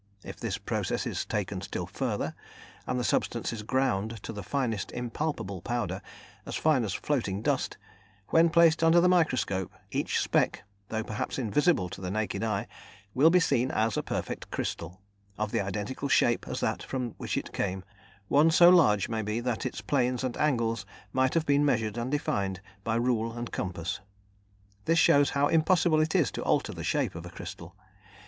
[0.23, 2.33] If this process is taken still further,
[2.87, 6.01] and the substance is ground to the finest impalpable powder,
[6.43, 7.77] as fine as floating dust,
[8.29, 12.65] when placed under the microscope each speck, though perhaps invisible to the naked eye,
[13.13, 14.99] will be seen a perfect crystal,
[15.37, 17.83] of the identical shape as that from which it came,
[18.27, 20.83] one so large maybe that its planes and angles
[21.13, 23.99] might have been measured and defined by rule and compass.
[24.85, 27.75] This shows how impossible it is to alter the shape of a crystal.